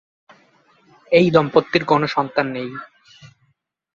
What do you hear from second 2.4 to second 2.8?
নেই।